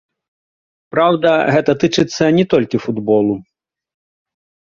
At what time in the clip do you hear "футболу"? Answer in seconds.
2.85-3.33